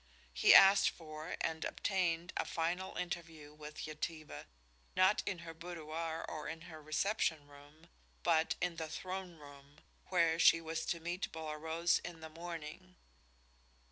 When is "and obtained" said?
1.41-2.33